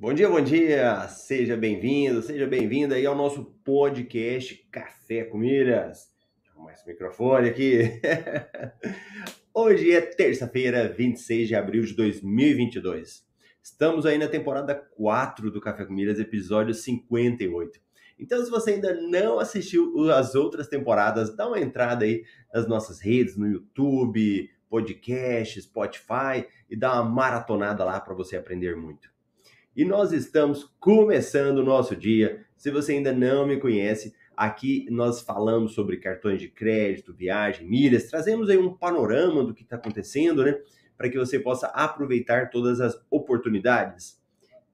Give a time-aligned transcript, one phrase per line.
[0.00, 1.08] Bom dia, bom dia!
[1.08, 6.06] Seja bem-vindo, seja bem-vinda aí ao nosso podcast Café com Milhas.
[6.52, 8.00] Arrumar esse microfone aqui.
[9.52, 13.26] Hoje é terça-feira, 26 de abril de 2022.
[13.60, 17.80] Estamos aí na temporada 4 do Café com Milhas, episódio 58.
[18.20, 22.22] Então, se você ainda não assistiu as outras temporadas, dá uma entrada aí
[22.54, 28.76] nas nossas redes, no YouTube, podcast, Spotify e dá uma maratonada lá para você aprender
[28.76, 29.17] muito.
[29.78, 32.44] E nós estamos começando o nosso dia.
[32.56, 38.10] Se você ainda não me conhece, aqui nós falamos sobre cartões de crédito, viagem, milhas,
[38.10, 40.58] trazemos aí um panorama do que está acontecendo, né?
[40.96, 44.20] Para que você possa aproveitar todas as oportunidades.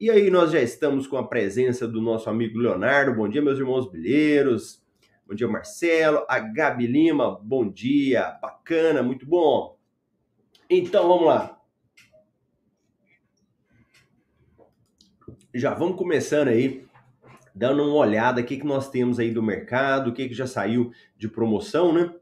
[0.00, 3.14] E aí nós já estamos com a presença do nosso amigo Leonardo.
[3.14, 4.82] Bom dia, meus irmãos bilheiros.
[5.28, 6.24] Bom dia, Marcelo.
[6.26, 8.38] A Gabi Lima, bom dia.
[8.40, 9.76] Bacana, muito bom.
[10.70, 11.53] Então vamos lá.
[15.54, 16.84] Já vamos começando aí,
[17.54, 20.48] dando uma olhada o que, que nós temos aí do mercado, o que, que já
[20.48, 22.12] saiu de promoção, né?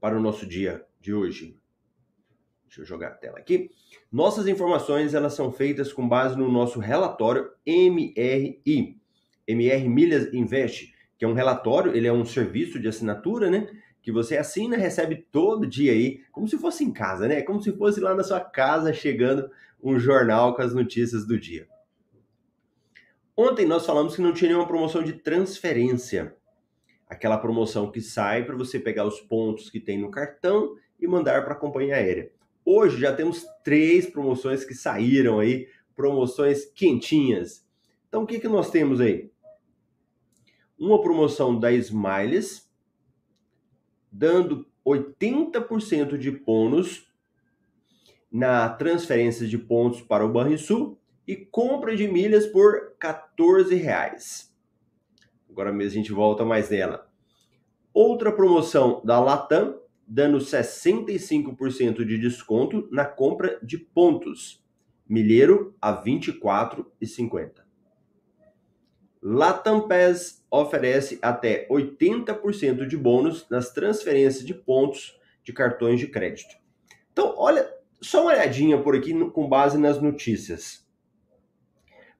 [0.00, 1.58] Para o nosso dia de hoje.
[2.66, 3.68] Deixa eu jogar a tela aqui.
[4.12, 8.96] Nossas informações elas são feitas com base no nosso relatório MRI,
[9.46, 13.68] MR Milhas Invest, que é um relatório, ele é um serviço de assinatura, né?
[14.00, 17.42] Que você assina recebe todo dia aí, como se fosse em casa, né?
[17.42, 19.50] Como se fosse lá na sua casa chegando
[19.82, 21.66] um jornal com as notícias do dia.
[23.42, 26.36] Ontem nós falamos que não tinha nenhuma promoção de transferência.
[27.08, 31.42] Aquela promoção que sai para você pegar os pontos que tem no cartão e mandar
[31.42, 32.30] para a companhia aérea.
[32.62, 37.66] Hoje já temos três promoções que saíram aí, promoções quentinhas.
[38.10, 39.32] Então o que, que nós temos aí?
[40.78, 42.70] Uma promoção da Smiles,
[44.12, 47.10] dando 80% de bônus
[48.30, 50.99] na transferência de pontos para o Banrisul
[51.30, 54.52] e compra de milhas por 14 reais.
[55.48, 57.08] Agora mesmo a gente volta mais nela.
[57.94, 64.60] Outra promoção da Latam, dando 65% de desconto na compra de pontos.
[65.08, 67.62] Milheiro a R$ 24,50.
[69.22, 76.56] Latam Pass oferece até 80% de bônus nas transferências de pontos de cartões de crédito.
[77.12, 80.89] Então, olha, só uma olhadinha por aqui com base nas notícias.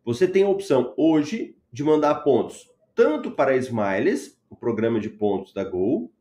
[0.04, 5.54] Você tem a opção hoje de mandar pontos tanto para Smiles, o programa de pontos
[5.54, 6.12] da Gol,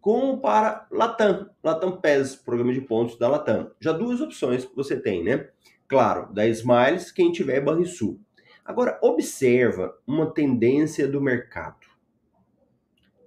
[0.00, 3.70] como para Latam, Latam PES, programa de pontos da Latam.
[3.80, 5.48] Já duas opções que você tem, né?
[5.86, 8.20] Claro, da Smiles, quem tiver Banrisul.
[8.64, 11.86] Agora, observa uma tendência do mercado.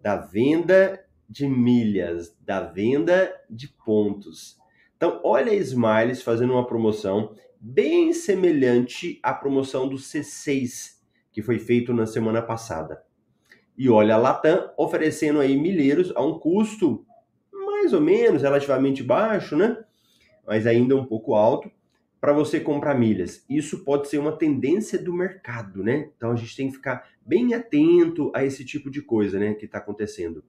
[0.02, 4.60] Da venda de milhas, da venda de pontos.
[4.98, 10.96] Então, olha a Smiles fazendo uma promoção bem semelhante à promoção do C6,
[11.32, 13.04] que foi feito na semana passada.
[13.78, 17.06] E olha a Latam oferecendo aí milheiros a um custo
[17.54, 19.78] mais ou menos relativamente baixo, né?
[20.46, 21.72] Mas ainda um pouco alto
[22.20, 23.46] para você comprar milhas.
[23.48, 26.10] Isso pode ser uma tendência do mercado, né?
[26.18, 29.66] Então a gente tem que ficar bem atento a esse tipo de coisa, né, que
[29.66, 30.44] está acontecendo.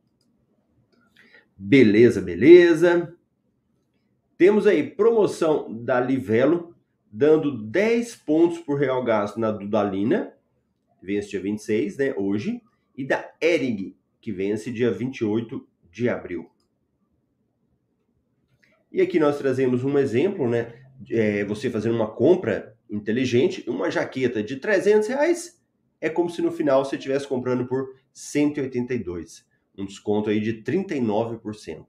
[1.56, 3.14] Beleza, beleza.
[4.36, 6.74] Temos aí promoção da Livelo
[7.12, 10.32] dando 10 pontos por real gasto na Dudalina,
[10.98, 12.62] que vence dia 26, né, hoje,
[12.96, 16.50] e da Erig, que vence dia 28 de abril.
[18.90, 20.74] E aqui nós trazemos um exemplo, né,
[21.10, 25.62] é, você fazendo uma compra inteligente, uma jaqueta de 300 reais,
[26.00, 31.86] é como se no final você estivesse comprando por 182, um desconto aí de 39%.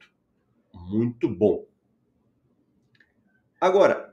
[0.73, 1.65] Muito bom.
[3.59, 4.12] Agora,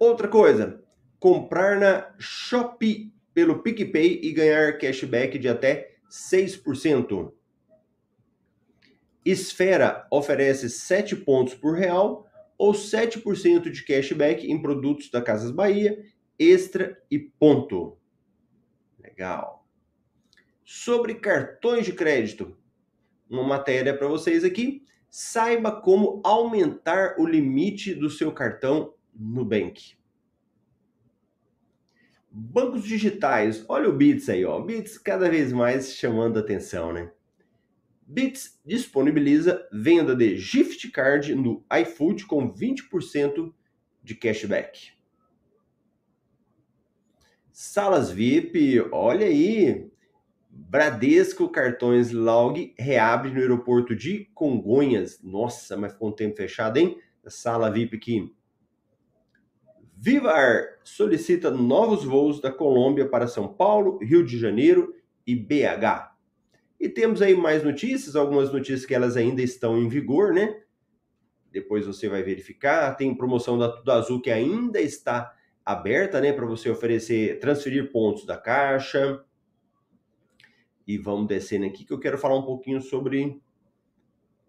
[0.00, 0.82] Outra coisa,
[1.18, 7.34] comprar na Shopee pelo PicPay e ganhar cashback de até 6%.
[9.22, 12.26] Esfera oferece 7 pontos por real
[12.56, 16.02] ou 7% de cashback em produtos da Casas Bahia,
[16.38, 17.98] Extra e Ponto.
[18.98, 19.68] Legal.
[20.64, 22.56] Sobre cartões de crédito,
[23.28, 24.82] uma matéria para vocês aqui.
[25.10, 29.98] Saiba como aumentar o limite do seu cartão Nubank.
[32.32, 34.58] Bancos digitais, olha o Bits aí, ó.
[34.60, 37.12] Bits cada vez mais chamando atenção, né?
[38.06, 43.52] Bits disponibiliza venda de gift card no iFood com 20%
[44.02, 44.92] de cashback.
[47.52, 49.90] Salas VIP, olha aí.
[50.48, 55.22] Bradesco Cartões Log reabre no aeroporto de Congonhas.
[55.22, 56.98] Nossa, mas ficou um tempo fechado, hein?
[57.26, 58.39] Sala VIP aqui.
[60.02, 64.94] Vivar solicita novos voos da Colômbia para São Paulo, Rio de Janeiro
[65.26, 66.16] e BH.
[66.80, 70.58] E temos aí mais notícias, algumas notícias que elas ainda estão em vigor, né?
[71.52, 72.96] Depois você vai verificar.
[72.96, 78.24] Tem promoção da Tudo Azul que ainda está aberta, né, para você oferecer, transferir pontos
[78.24, 79.22] da caixa.
[80.86, 83.38] E vamos descendo aqui que eu quero falar um pouquinho sobre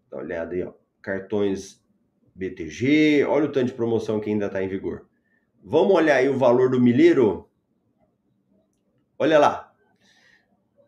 [0.10, 0.72] Dá uma olhada aí, ó.
[1.02, 1.86] Cartões
[2.34, 5.11] BTG, olha o tanto de promoção que ainda está em vigor.
[5.64, 7.48] Vamos olhar aí o valor do milheiro?
[9.18, 9.72] Olha lá.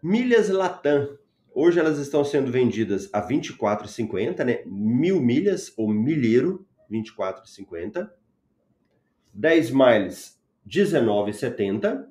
[0.01, 1.17] Milhas Latam.
[1.53, 4.63] Hoje elas estão sendo vendidas a R$ 24,50, né?
[4.65, 8.09] Mil milhas ou milheiro, R$ 24,50.
[9.31, 12.07] 10 miles, R$ 19,70.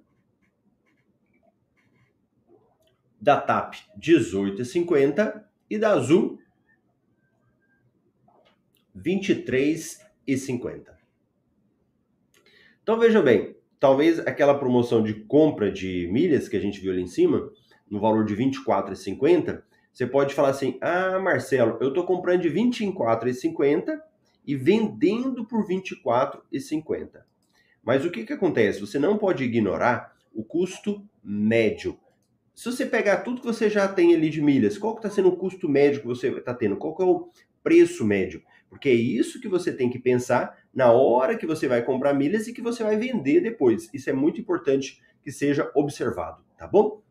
[3.21, 5.45] Da TAP, R$ 18,50.
[5.69, 6.39] E da Azul,
[8.95, 11.02] R$ 23,50.
[12.83, 17.03] Então veja bem, talvez aquela promoção de compra de milhas que a gente viu ali
[17.03, 17.49] em cima,
[17.89, 19.63] no valor de R$ 24,50,
[19.93, 24.01] você pode falar assim: "Ah, Marcelo, eu estou comprando de R$ 24,50
[24.45, 27.23] e vendendo por R$ 24,50".
[27.85, 28.81] Mas o que que acontece?
[28.81, 31.99] Você não pode ignorar o custo médio.
[32.55, 35.29] Se você pegar tudo que você já tem ali de milhas, qual que está sendo
[35.29, 36.77] o custo médio que você está tendo?
[36.77, 37.29] Qual que é o
[37.63, 38.43] preço médio?
[38.73, 42.49] Porque é isso que você tem que pensar na hora que você vai comprar milhas
[42.49, 43.91] e que você vai vender depois.
[43.93, 47.03] Isso é muito importante que seja observado, tá bom?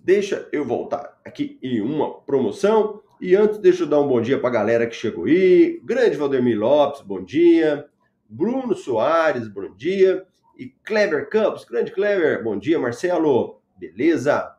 [0.00, 3.02] Deixa eu voltar aqui em uma promoção.
[3.20, 5.80] E antes, deixa eu dar um bom dia para a galera que chegou aí.
[5.82, 7.84] Grande Valdemir Lopes, bom dia.
[8.28, 10.24] Bruno Soares, bom dia.
[10.56, 13.60] E Kleber Campos, grande Kleber, bom dia, Marcelo.
[13.76, 14.56] Beleza?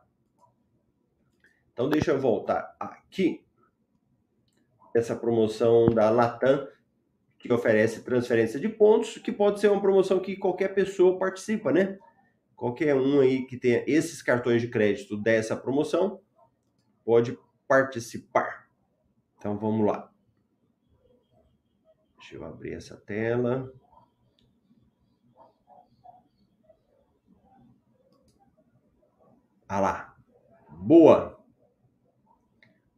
[1.72, 3.45] Então, deixa eu voltar aqui
[4.96, 6.66] essa promoção da Latam,
[7.38, 11.98] que oferece transferência de pontos, que pode ser uma promoção que qualquer pessoa participa, né?
[12.56, 16.20] Qualquer um aí que tenha esses cartões de crédito dessa promoção
[17.04, 17.38] pode
[17.68, 18.66] participar.
[19.36, 20.10] Então vamos lá.
[22.18, 23.70] Deixa eu abrir essa tela.
[29.68, 30.16] Ah lá.
[30.70, 31.38] Boa.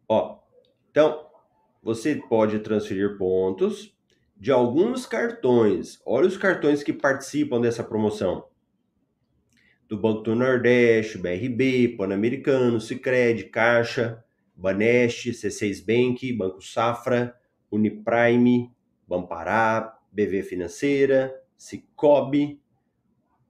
[0.09, 0.39] Ó,
[0.91, 1.28] então
[1.83, 3.97] você pode transferir pontos
[4.37, 6.01] de alguns cartões.
[6.07, 8.47] Olha os cartões que participam dessa promoção.
[9.89, 14.23] Do Banco do Nordeste, BRB, Pan-Americano, Sicredi, Caixa,
[14.55, 17.35] Baneste, C6 Bank, Banco Safra,
[17.71, 18.71] Uniprime,
[19.07, 22.61] Bampará, BV Financeira, Cicobi,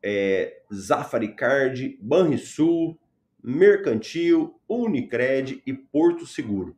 [0.02, 2.98] é, Zafari Card, Banrisul,
[3.42, 6.77] Mercantil, Unicred e Porto Seguro.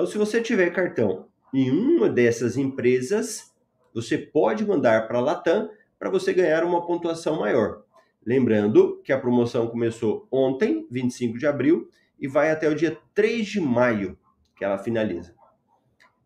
[0.00, 3.52] Então, se você tiver cartão em uma dessas empresas,
[3.92, 7.82] você pode mandar para a Latam para você ganhar uma pontuação maior.
[8.24, 11.86] Lembrando que a promoção começou ontem, 25 de abril,
[12.18, 14.18] e vai até o dia 3 de maio
[14.56, 15.34] que ela finaliza.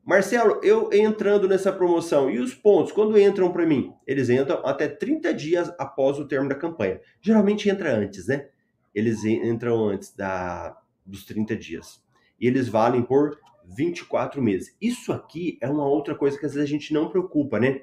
[0.04, 3.92] Marcelo, eu entrando nessa promoção, e os pontos, quando entram para mim?
[4.06, 7.00] Eles entram até 30 dias após o termo da campanha.
[7.20, 8.50] Geralmente entra antes, né?
[8.94, 12.00] Eles entram antes da, dos 30 dias.
[12.40, 13.36] E eles valem por
[13.66, 14.76] 24 meses.
[14.80, 17.82] Isso aqui é uma outra coisa que às vezes a gente não preocupa, né?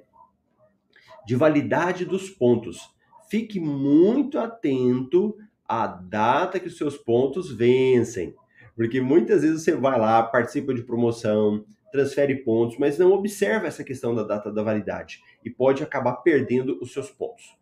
[1.26, 2.94] De validade dos pontos.
[3.30, 8.36] Fique muito atento à data que os seus pontos vencem.
[8.76, 13.84] Porque muitas vezes você vai lá, participa de promoção, transfere pontos, mas não observa essa
[13.84, 17.58] questão da data da validade e pode acabar perdendo os seus pontos.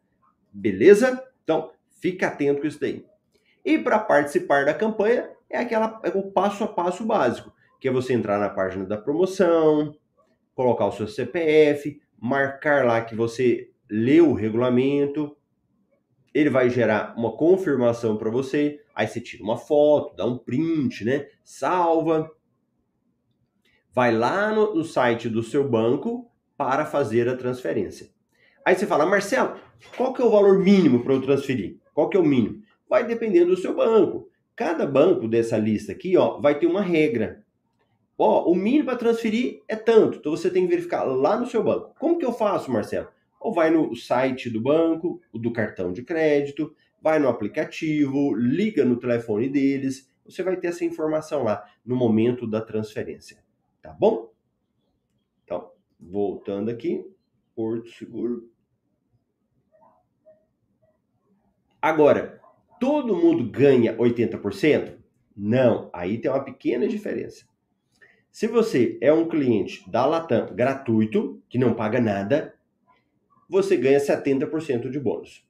[0.52, 1.24] Beleza?
[1.44, 3.06] Então, fique atento com isso daí.
[3.66, 7.92] E para participar da campanha, é aquela é o passo a passo básico que é
[7.92, 9.96] você entrar na página da promoção,
[10.54, 15.36] colocar o seu CPF, marcar lá que você leu o regulamento,
[16.34, 21.04] ele vai gerar uma confirmação para você, aí você tira uma foto, dá um print,
[21.04, 21.28] né?
[21.44, 22.30] Salva,
[23.92, 28.10] vai lá no, no site do seu banco para fazer a transferência.
[28.66, 29.58] Aí você fala, Marcelo,
[29.96, 31.78] qual que é o valor mínimo para eu transferir?
[31.94, 32.62] Qual que é o mínimo?
[32.88, 34.30] Vai dependendo do seu banco.
[34.56, 37.44] Cada banco dessa lista aqui, ó, vai ter uma regra.
[38.22, 41.64] Ó, o mínimo para transferir é tanto, então você tem que verificar lá no seu
[41.64, 41.96] banco.
[41.98, 43.08] Como que eu faço, Marcelo?
[43.40, 49.00] Ou vai no site do banco, do cartão de crédito, vai no aplicativo, liga no
[49.00, 53.42] telefone deles, você vai ter essa informação lá no momento da transferência,
[53.82, 54.34] tá bom?
[55.46, 57.10] Então, voltando aqui,
[57.56, 58.52] Porto Seguro.
[61.82, 62.42] Agora,
[62.82, 64.98] todo mundo ganha 80%?
[65.38, 67.49] Não, aí tem uma pequena diferença.
[68.40, 72.56] Se você é um cliente da Latam gratuito, que não paga nada,
[73.50, 75.46] você ganha 70% de bônus.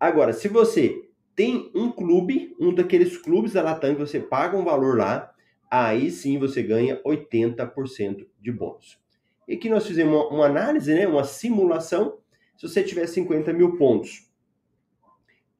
[0.00, 4.64] Agora, se você tem um clube, um daqueles clubes da Latam que você paga um
[4.64, 5.32] valor lá,
[5.70, 9.00] aí sim você ganha 80% de bônus.
[9.46, 12.18] E aqui nós fizemos uma, uma análise, né, uma simulação.
[12.56, 14.28] Se você tiver 50 mil pontos,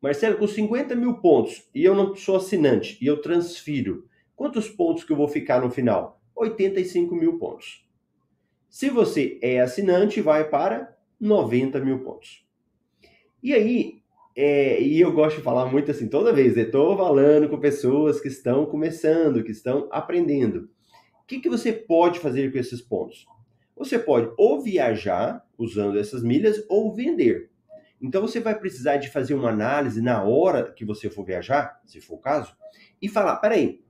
[0.03, 5.05] Marcelo, com 50 mil pontos, e eu não sou assinante, e eu transfiro, quantos pontos
[5.05, 6.20] que eu vou ficar no final?
[6.35, 7.87] 85 mil pontos.
[8.69, 12.47] Se você é assinante, vai para 90 mil pontos.
[13.43, 14.01] E aí,
[14.37, 18.29] é, e eu gosto de falar muito assim, toda vez, estou falando com pessoas que
[18.29, 20.71] estão começando, que estão aprendendo.
[21.23, 23.27] O que, que você pode fazer com esses pontos?
[23.77, 27.51] Você pode ou viajar usando essas milhas ou vender.
[28.01, 32.01] Então você vai precisar de fazer uma análise na hora que você for viajar, se
[32.01, 32.57] for o caso,
[33.01, 33.83] e falar: peraí,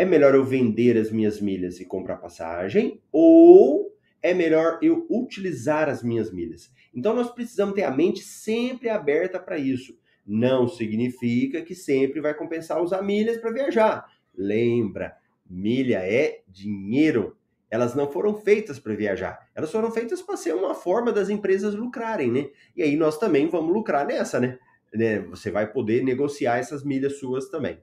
[0.00, 5.90] é melhor eu vender as minhas milhas e comprar passagem ou é melhor eu utilizar
[5.90, 6.72] as minhas milhas?
[6.94, 9.94] Então nós precisamos ter a mente sempre aberta para isso.
[10.26, 14.06] Não significa que sempre vai compensar usar milhas para viajar.
[14.34, 15.14] Lembra,
[15.46, 17.36] milha é dinheiro.
[17.70, 19.50] Elas não foram feitas para viajar.
[19.54, 22.48] Elas foram feitas para ser uma forma das empresas lucrarem, né?
[22.74, 24.58] E aí nós também vamos lucrar nessa, né?
[24.94, 25.20] né?
[25.20, 27.78] Você vai poder negociar essas milhas suas também.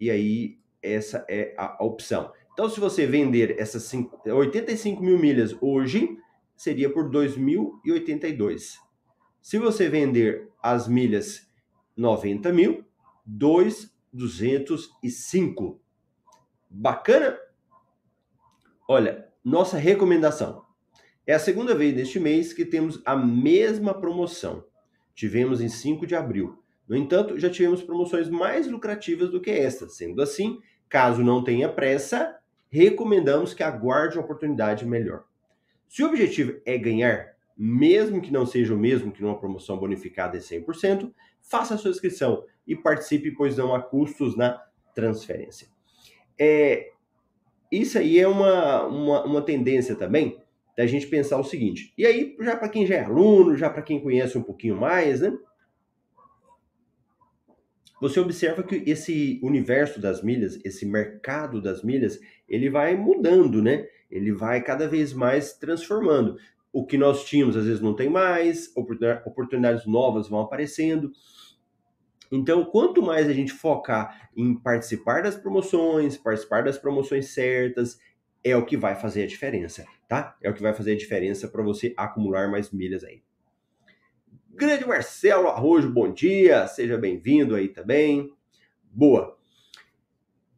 [0.00, 0.58] E aí
[0.94, 2.32] essa é a opção.
[2.52, 3.92] Então, se você vender essas
[4.24, 6.16] 85 mil milhas hoje,
[6.56, 8.76] seria por 2.082.
[9.42, 11.46] Se você vender as milhas
[11.96, 12.84] 90 mil,
[13.28, 15.78] 2.205.
[16.68, 17.38] Bacana?
[18.88, 20.64] Olha, nossa recomendação.
[21.26, 24.64] É a segunda vez neste mês que temos a mesma promoção.
[25.14, 26.62] Tivemos em 5 de abril.
[26.88, 29.88] No entanto, já tivemos promoções mais lucrativas do que esta.
[29.88, 32.38] Sendo assim, Caso não tenha pressa,
[32.68, 35.24] recomendamos que aguarde uma oportunidade melhor.
[35.88, 40.38] Se o objetivo é ganhar, mesmo que não seja o mesmo que numa promoção bonificada
[40.38, 44.62] de 100%, faça a sua inscrição e participe, pois não há custos na
[44.94, 45.68] transferência.
[46.38, 46.90] É,
[47.70, 50.42] isso aí é uma, uma, uma tendência também
[50.76, 51.94] da gente pensar o seguinte.
[51.96, 55.22] E aí, já para quem já é aluno, já para quem conhece um pouquinho mais,
[55.22, 55.32] né?
[58.00, 63.86] Você observa que esse universo das milhas, esse mercado das milhas, ele vai mudando, né?
[64.10, 66.36] Ele vai cada vez mais transformando.
[66.72, 71.10] O que nós tínhamos às vezes não tem mais, oportunidades novas vão aparecendo.
[72.30, 77.98] Então, quanto mais a gente focar em participar das promoções, participar das promoções certas,
[78.44, 80.36] é o que vai fazer a diferença, tá?
[80.42, 83.22] É o que vai fazer a diferença para você acumular mais milhas aí.
[84.56, 88.32] Grande Marcelo Arrojo, bom dia, seja bem-vindo aí também.
[88.90, 89.36] Boa.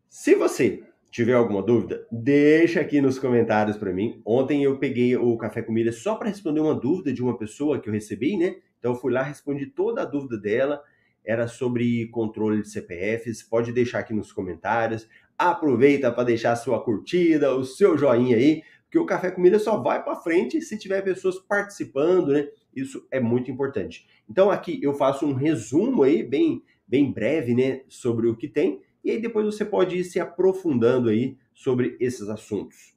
[0.09, 4.23] Se você tiver alguma dúvida, deixa aqui nos comentários para mim.
[4.25, 7.89] Ontem eu peguei o Café Comida só para responder uma dúvida de uma pessoa que
[7.89, 8.59] eu recebi, né?
[8.79, 10.81] Então eu fui lá, respondi toda a dúvida dela.
[11.25, 13.43] Era sobre controle de CPFs.
[13.43, 15.09] Pode deixar aqui nos comentários.
[15.37, 19.83] Aproveita para deixar a sua curtida, o seu joinha aí, porque o Café Comida só
[19.83, 22.49] vai para frente se tiver pessoas participando, né?
[22.75, 24.07] Isso é muito importante.
[24.29, 28.81] Então aqui eu faço um resumo aí bem bem breve, né, sobre o que tem
[29.05, 32.95] e aí depois você pode ir se aprofundando aí sobre esses assuntos.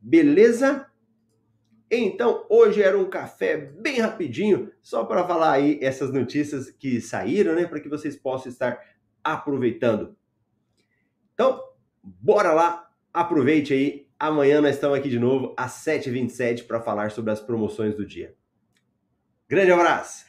[0.00, 0.86] Beleza?
[1.90, 7.54] Então, hoje era um café bem rapidinho, só para falar aí essas notícias que saíram,
[7.54, 8.78] né, para que vocês possam estar
[9.24, 10.14] aproveitando.
[11.32, 11.62] Então,
[12.02, 14.06] bora lá, aproveite aí.
[14.18, 18.37] Amanhã nós estamos aqui de novo às 7h27 para falar sobre as promoções do dia.
[19.48, 20.27] Grande abraço!